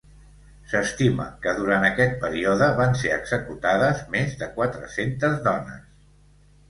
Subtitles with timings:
[0.69, 5.85] S'estima que durant aquest període van ser executades més de quatre-centes dones.